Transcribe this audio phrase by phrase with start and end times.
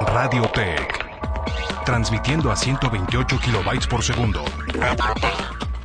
[0.00, 1.06] Radio Tech.
[1.84, 4.44] Transmitiendo a 128 kilobytes por segundo.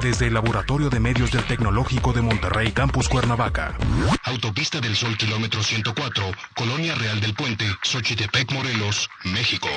[0.02, 3.78] Desde el Laboratorio de Medios del Tecnológico de Monterrey, Campus Cuernavaca.
[4.24, 6.24] Autopista del Sol, kilómetro 104,
[6.56, 9.68] Colonia Real del Puente, Xochitepec, Morelos, México.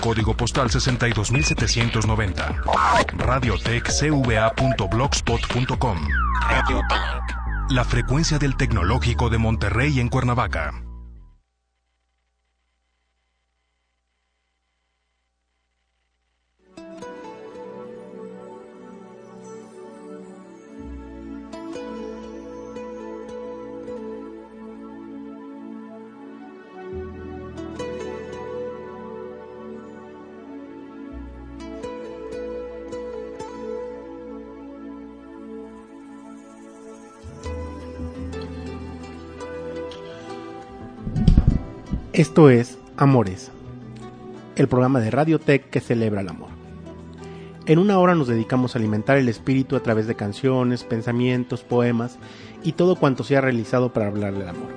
[0.00, 2.62] Código postal 62790.
[3.18, 6.08] Radiotechcva.blogspot.com.
[7.68, 10.85] La frecuencia del Tecnológico de Monterrey en Cuernavaca.
[42.16, 43.50] Esto es Amores,
[44.56, 46.48] el programa de Radiotech que celebra el amor.
[47.66, 52.16] En una hora nos dedicamos a alimentar el espíritu a través de canciones, pensamientos, poemas
[52.64, 54.70] y todo cuanto sea realizado para hablar del amor.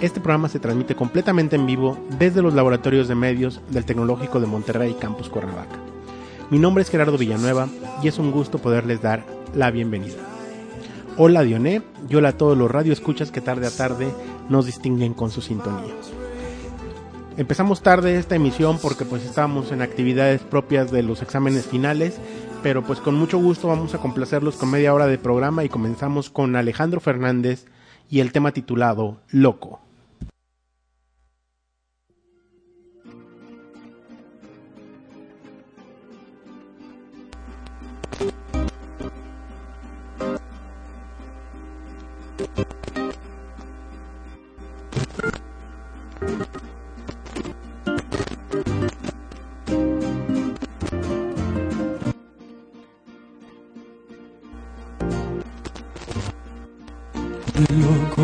[0.00, 4.48] Este programa se transmite completamente en vivo desde los laboratorios de medios del Tecnológico de
[4.48, 5.78] Monterrey Campus Cuernavaca.
[6.50, 7.68] Mi nombre es Gerardo Villanueva
[8.02, 10.16] y es un gusto poderles dar la bienvenida.
[11.16, 14.12] Hola Dioné y hola a todos los radioescuchas que tarde a tarde
[14.48, 15.94] nos distinguen con su sintonía.
[17.36, 22.20] Empezamos tarde esta emisión porque pues estábamos en actividades propias de los exámenes finales,
[22.62, 26.30] pero pues con mucho gusto vamos a complacerlos con media hora de programa y comenzamos
[26.30, 27.66] con Alejandro Fernández
[28.08, 29.83] y el tema titulado Loco.
[57.54, 58.23] 路过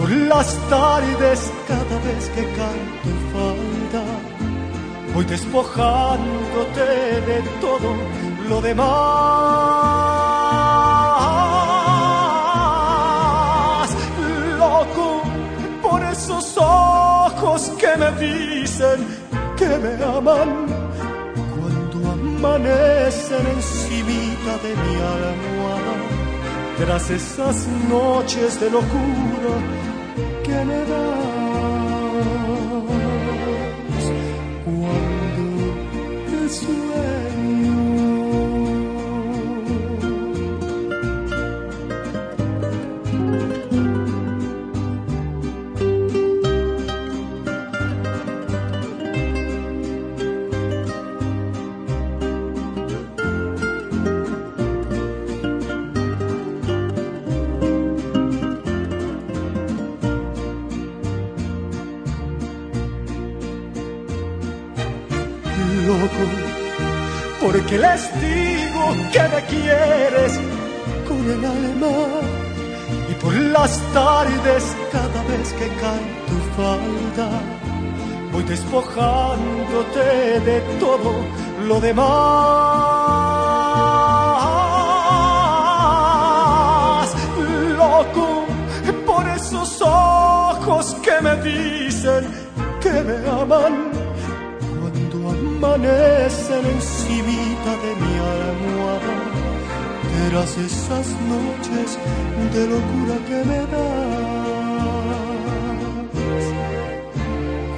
[0.00, 4.02] por las tardes cada vez que canto falta
[5.14, 6.80] voy despojándote
[7.28, 7.94] de todo
[8.48, 9.90] lo demás.
[17.78, 18.98] que me dicen
[19.56, 20.66] que me aman
[21.54, 25.94] cuando amanecen encimita de mi almohada
[26.78, 29.89] tras esas noches de locura
[30.50, 31.30] que me dan
[36.26, 37.39] que
[73.70, 77.28] las tardes cada vez que cae tu falda
[78.32, 81.12] voy despojándote de todo
[81.68, 82.08] lo demás.
[87.78, 88.28] Loco
[89.06, 92.22] por esos ojos que me dicen
[92.80, 93.74] que me aman
[94.80, 98.99] cuando amanecen encimita de mi almohada.
[100.26, 101.98] Eras esas noches
[102.54, 104.40] de locura que me das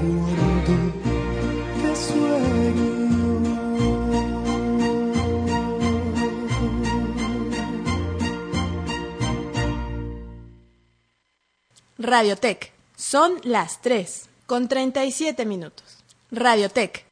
[0.00, 0.74] cuando
[1.80, 2.92] te sueño.
[11.98, 12.72] Radiotech.
[12.96, 16.04] Son las 3 con 37 minutos.
[16.30, 17.11] Radiotech.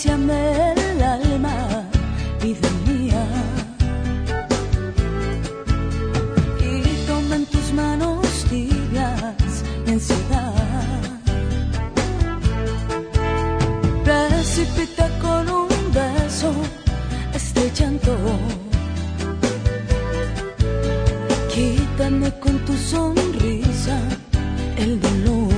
[0.00, 1.84] Acariciame el alma,
[2.40, 3.26] vida mía.
[6.58, 10.54] Y toma en tus manos tibias mi ansiedad.
[14.02, 16.50] Precipita con un beso
[17.34, 18.16] este llanto.
[21.52, 23.98] Quítame con tu sonrisa
[24.78, 25.49] el dolor.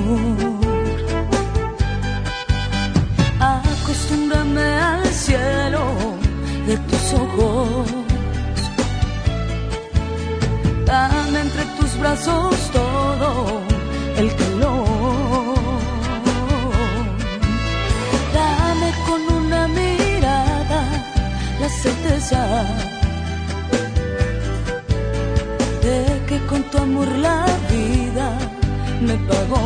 [12.02, 13.62] Brazos todo
[14.16, 15.60] el calor.
[18.34, 20.80] Dame con una mirada
[21.60, 22.40] la certeza
[25.84, 25.96] de
[26.28, 28.28] que con tu amor la vida
[29.06, 29.62] me pagó.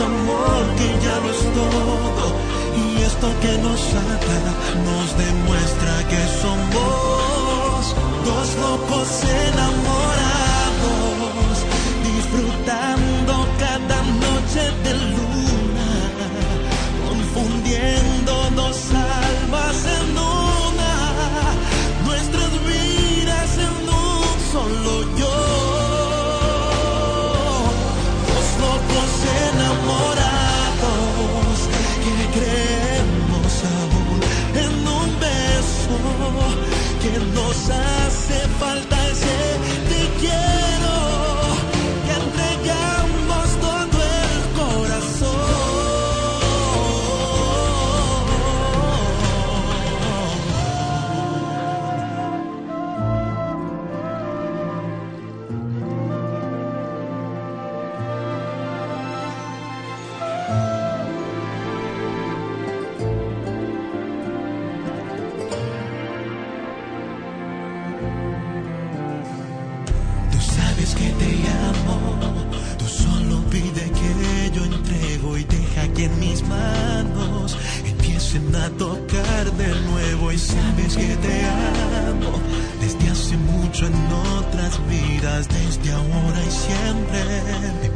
[0.00, 2.26] amor que ya no es todo.
[2.82, 4.38] Y esto que nos ata
[4.88, 7.80] nos demuestra que somos
[8.24, 9.08] dos locos
[9.48, 10.76] enamorados
[12.04, 14.87] disfrutando cada noche de
[83.86, 83.94] en
[84.38, 87.20] otras vidas desde ahora y siempre.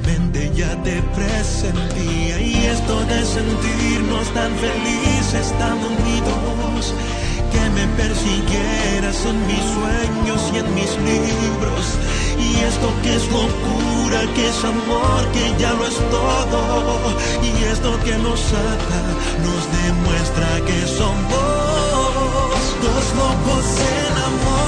[0.04, 6.94] Mi ya te presentía y esto de sentirnos tan felices, tan unidos,
[7.50, 11.84] que me persiguieras en mis sueños y en mis libros.
[12.38, 16.62] Y esto que es locura, que es amor, que ya lo es todo.
[17.42, 19.02] Y esto que nos ata,
[19.46, 21.62] nos demuestra que somos
[22.82, 24.61] dos locos en amor.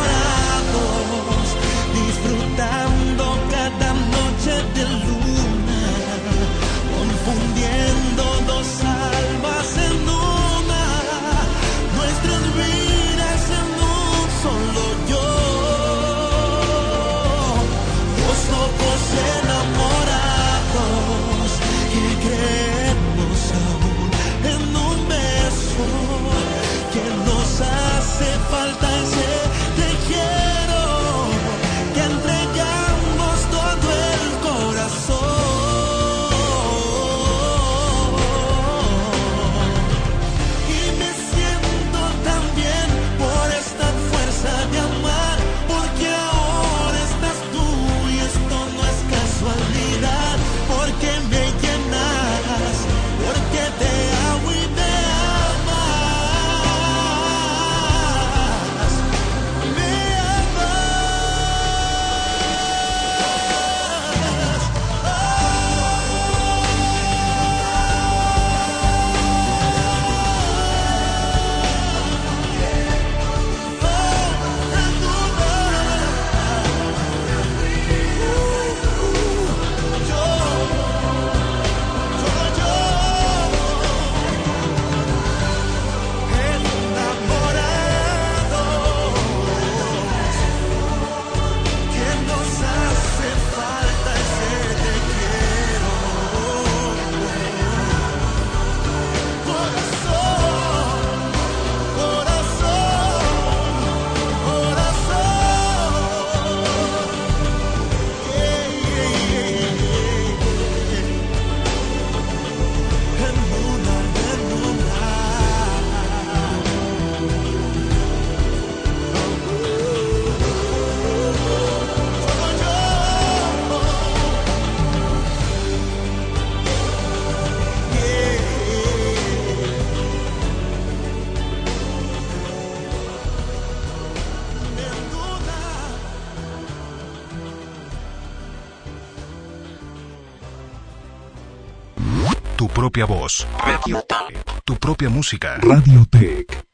[142.94, 143.46] propia voz.
[143.58, 144.62] Radio Tech.
[144.64, 145.56] Tu propia música.
[145.58, 146.64] Radio Tech.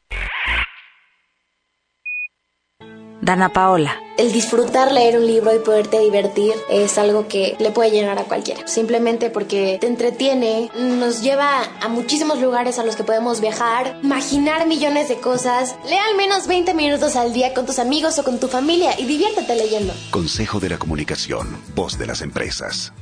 [3.23, 3.97] Dana Paola.
[4.19, 8.25] El disfrutar leer un libro y poderte divertir es algo que le puede llenar a
[8.25, 8.69] cualquiera.
[8.69, 14.67] Simplemente porque te entretiene, nos lleva a muchísimos lugares a los que podemos viajar, imaginar
[14.67, 15.75] millones de cosas.
[15.89, 19.07] Lea al menos 20 minutos al día con tus amigos o con tu familia y
[19.07, 19.95] diviértete leyendo.
[20.11, 22.93] Consejo de la Comunicación, voz de las empresas.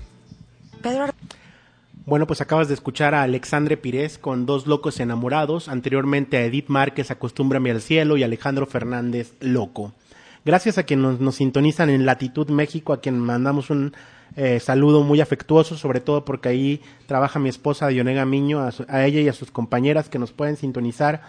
[0.82, 1.06] Pedro
[2.08, 6.68] bueno, pues acabas de escuchar a Alexandre Pires con Dos Locos Enamorados, anteriormente a Edith
[6.68, 9.92] Márquez, Acostúmbrame al Cielo y Alejandro Fernández, Loco.
[10.42, 13.92] Gracias a quienes nos, sintonizan en Latitud México, a quien mandamos un
[14.36, 19.20] eh, saludo muy afectuoso, sobre todo porque ahí trabaja mi esposa Dionega Miño, a, ella
[19.20, 21.20] y a sus compañeras que nos pueden sintonizar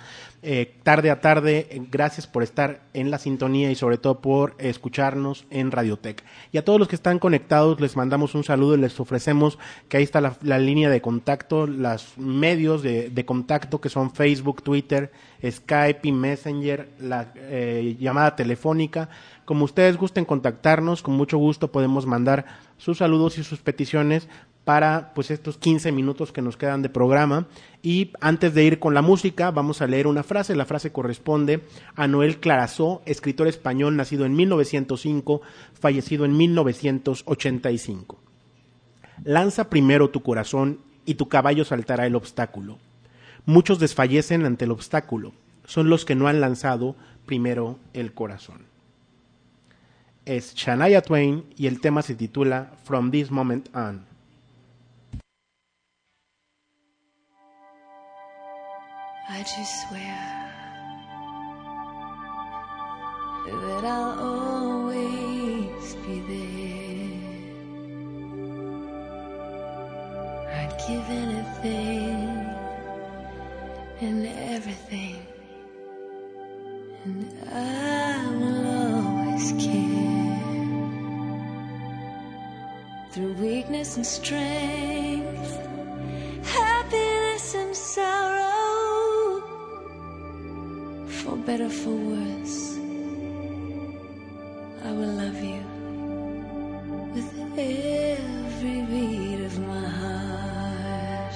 [0.42, 1.68] eh, tarde a tarde.
[1.70, 6.24] Eh, gracias por estar en la sintonía y sobre todo por escucharnos en Radiotech.
[6.52, 9.98] Y a todos los que están conectados les mandamos un saludo y les ofrecemos que
[9.98, 15.12] ahí está la, línea de contacto, los medios de, contacto que son Facebook, Twitter,
[15.44, 17.34] Skype y Messenger, la
[18.00, 19.10] llamada telefónica.
[19.46, 22.46] Como ustedes gusten contactarnos, con mucho gusto podemos mandar
[22.78, 24.28] sus saludos y sus peticiones
[24.70, 27.48] para pues estos 15 minutos que nos quedan de programa
[27.82, 31.64] y antes de ir con la música vamos a leer una frase, la frase corresponde
[31.96, 35.42] a Noel Clarazó, escritor español nacido en 1905,
[35.74, 38.20] fallecido en 1985.
[39.24, 42.78] Lanza primero tu corazón y tu caballo saltará el obstáculo.
[43.48, 45.34] Muchos desfallecen ante el obstáculo,
[45.66, 48.68] son los que no han lanzado primero el corazón.
[50.26, 54.09] Es Shania Twain y el tema se titula From This Moment On.
[59.32, 60.50] I just swear.
[63.46, 67.20] That I'll always be there.
[70.58, 72.20] I'd give anything
[74.02, 75.22] and everything,
[77.06, 80.40] and I will always care.
[83.12, 85.29] Through weakness and strength,
[91.30, 92.78] for better, for worse,
[94.84, 95.64] I will love you
[97.14, 101.36] with every beat of my heart.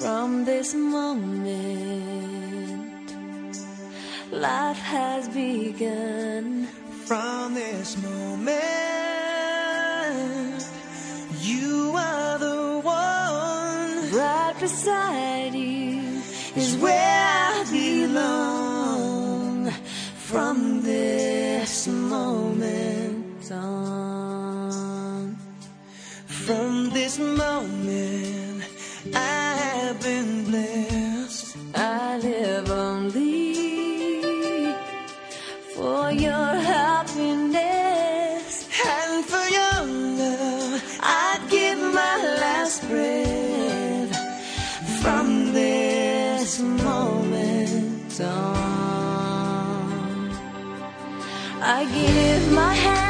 [0.00, 1.09] From this moment,
[4.40, 6.66] life has begun.
[7.04, 8.69] From this moment,
[45.02, 49.80] from this moment on.
[51.62, 53.09] I give my hand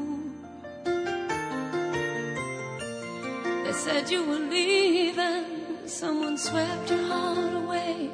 [3.83, 5.43] said you were leaving.
[5.87, 8.11] Someone swept your heart away.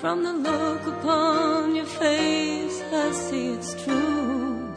[0.00, 4.74] From the look upon your face, I see it's true.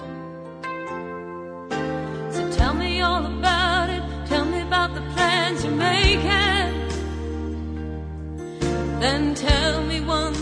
[2.35, 4.03] So tell me all about it.
[4.27, 6.73] Tell me about the plans you're making.
[9.01, 10.36] Then tell me one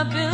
[0.00, 0.29] I've been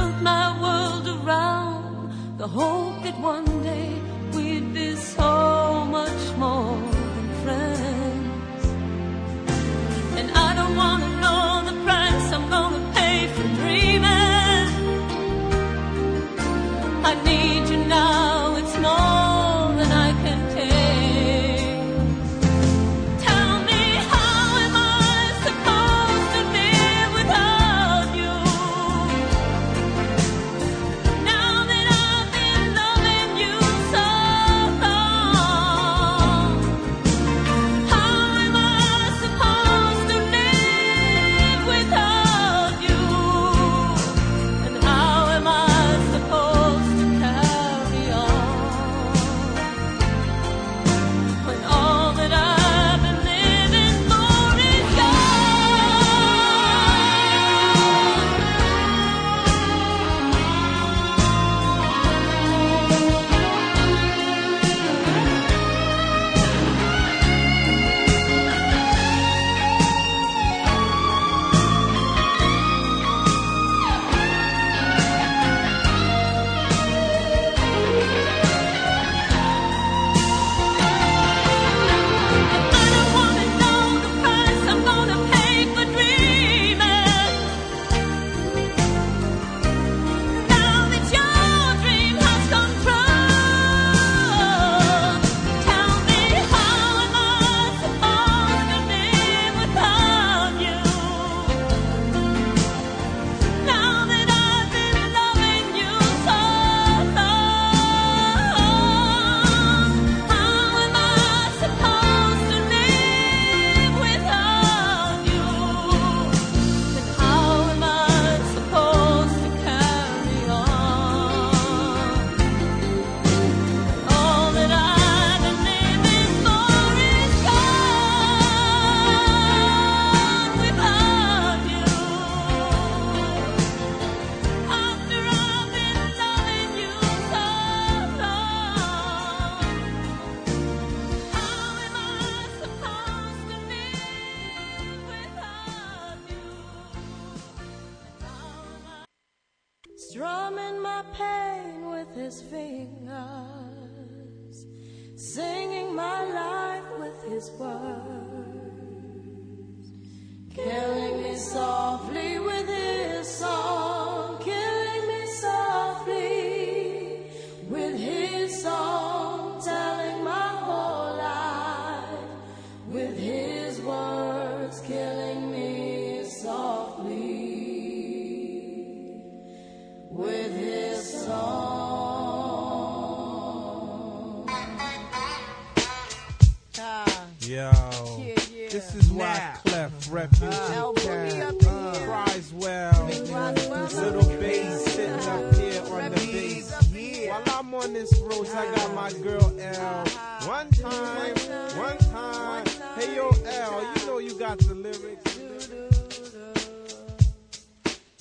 [190.26, 190.54] refuge.
[190.54, 197.28] Uh, uh, Criswell, little bass sitting up here on the bass.
[197.28, 200.04] While I'm on this road, I got my girl L.
[200.46, 201.34] One time,
[201.76, 202.66] one time.
[202.96, 205.38] Hey yo L, you know you got the lyrics.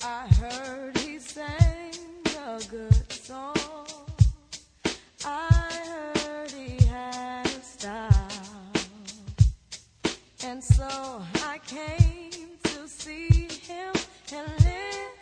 [0.02, 0.95] I heard
[10.48, 10.86] And so
[11.44, 13.92] I came to see him
[14.32, 15.15] and live.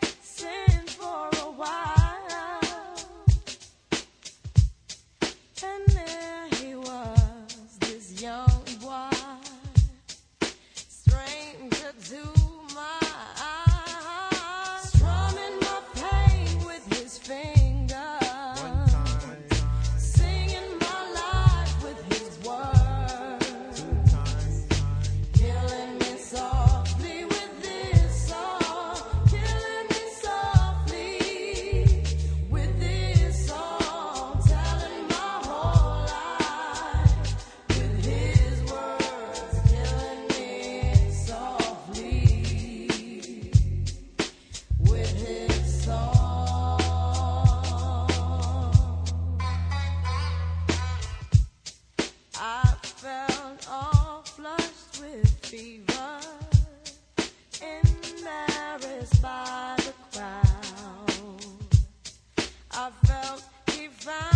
[64.04, 64.33] by.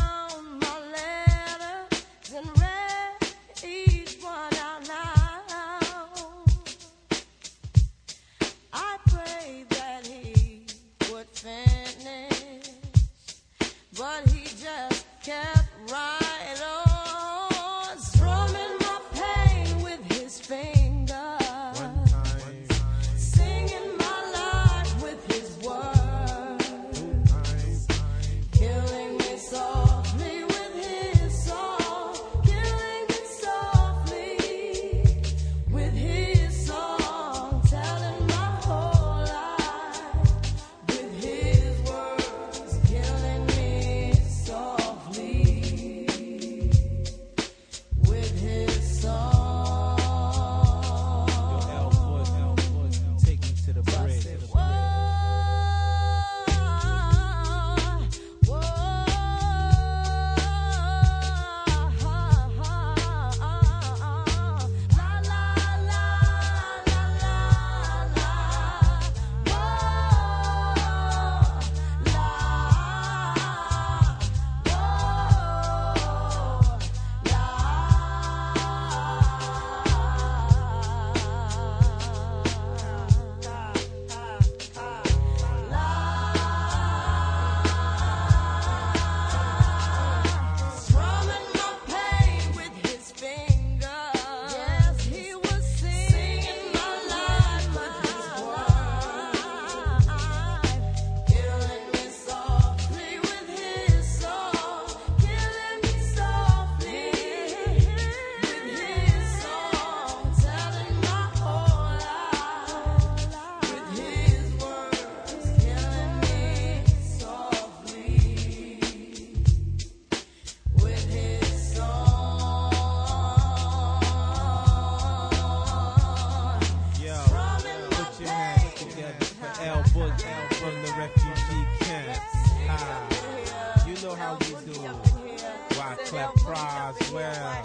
[137.12, 137.62] Wow.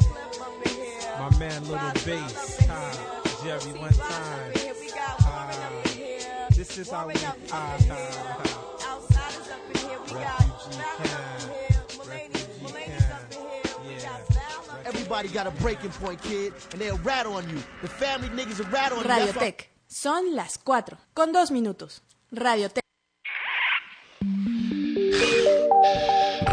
[1.19, 2.57] My man, Little Bass.
[2.65, 2.95] Time.
[3.43, 4.53] Jerry, one time.
[5.25, 5.51] Uh,
[6.55, 7.97] this is how we uh, up here.
[14.85, 17.61] Everybody got a breaking point, kid, and they'll rat on you.
[17.81, 19.33] The family niggas will rat on Radio you.
[19.33, 19.69] Tech.
[19.87, 22.01] Son las 4 con 2 minutos.
[22.31, 22.83] Radio Tech.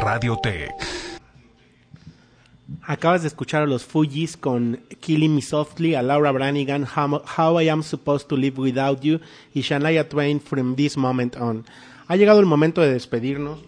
[0.03, 1.00] Radio Tech.
[2.91, 7.61] Acabas de escuchar a los Fujis con Killing Me Softly, a Laura Branigan, How, How
[7.61, 9.21] I Am Supposed to Live Without You
[9.55, 11.65] y Shania Twain From This Moment On.
[12.09, 13.61] Ha llegado el momento de despedirnos.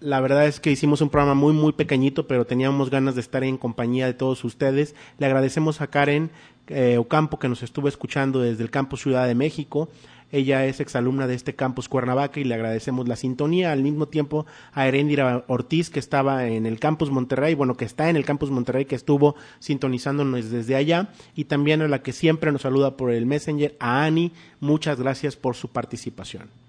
[0.00, 3.44] La verdad es que hicimos un programa muy muy pequeñito, pero teníamos ganas de estar
[3.44, 4.94] en compañía de todos ustedes.
[5.18, 6.30] Le agradecemos a Karen
[6.68, 9.90] eh, Ocampo que nos estuvo escuchando desde el campus Ciudad de México.
[10.32, 13.72] Ella es exalumna de este campus Cuernavaca y le agradecemos la sintonía.
[13.72, 18.10] Al mismo tiempo a Erendira Ortiz, que estaba en el campus Monterrey, bueno, que está
[18.10, 21.10] en el campus Monterrey, que estuvo sintonizándonos desde allá.
[21.34, 24.32] Y también a la que siempre nos saluda por el Messenger, a Ani.
[24.60, 26.65] Muchas gracias por su participación.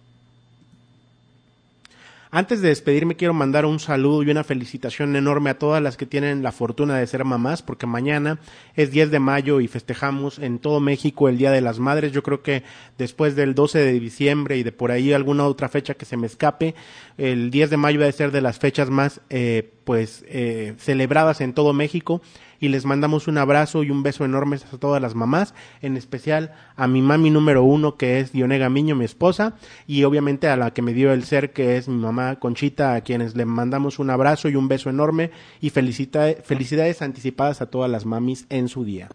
[2.29, 6.05] Antes de despedirme quiero mandar un saludo y una felicitación enorme a todas las que
[6.05, 8.39] tienen la fortuna de ser mamás, porque mañana
[8.75, 12.11] es 10 de mayo y festejamos en todo México el Día de las Madres.
[12.11, 12.63] Yo creo que
[12.97, 16.27] después del 12 de diciembre y de por ahí alguna otra fecha que se me
[16.27, 16.75] escape,
[17.17, 21.53] el 10 de mayo debe ser de las fechas más eh, pues eh, celebradas en
[21.53, 22.21] todo México
[22.59, 26.53] y les mandamos un abrazo y un beso enormes a todas las mamás, en especial
[26.75, 30.71] a mi mami número uno que es Dionega Miño, mi esposa, y obviamente a la
[30.71, 34.09] que me dio el ser que es mi mamá Conchita, a quienes le mandamos un
[34.09, 38.83] abrazo y un beso enorme y felicita felicidades anticipadas a todas las mamis en su
[38.83, 39.09] día.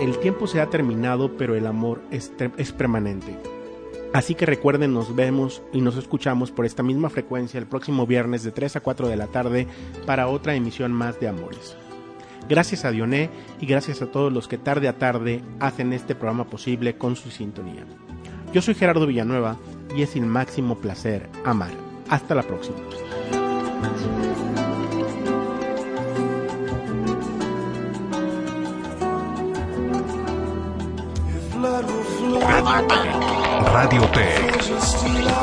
[0.00, 3.36] El tiempo se ha terminado, pero el amor es, es, permanente.
[4.12, 8.42] Así que recuerden, nos vemos y nos escuchamos por esta misma frecuencia el próximo viernes
[8.42, 9.68] de 3 a 4 de la tarde
[10.06, 11.76] para otra emisión más de Amores.
[12.48, 16.48] Gracias a Dioné y gracias a todos los que tarde a tarde hacen este programa
[16.48, 17.84] posible con su sintonía.
[18.52, 19.56] Yo soy Gerardo Villanueva
[19.94, 21.70] y es el máximo placer amar.
[22.08, 22.78] Hasta la próxima.
[32.70, 34.62] Radio Tech.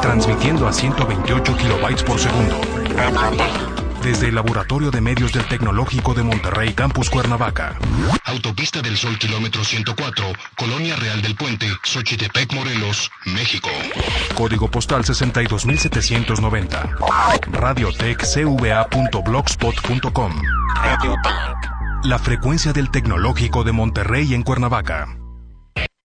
[0.02, 2.56] Transmitiendo a 128 kilobytes por segundo.
[4.02, 7.78] Desde el Laboratorio de Medios del Tecnológico de Monterrey, Campus Cuernavaca.
[8.24, 13.68] Autopista del Sol, kilómetro 104, Colonia Real del Puente, Xochitepec, Morelos, México.
[14.34, 16.92] Código postal 62790.
[17.52, 20.42] Radiotechcva.blogspot.com.
[22.04, 25.18] La frecuencia del Tecnológico de Monterrey en Cuernavaca.